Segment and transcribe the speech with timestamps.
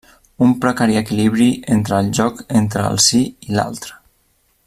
[0.45, 4.01] Un precari equilibri entre el joc entre el Sí i l’Altre.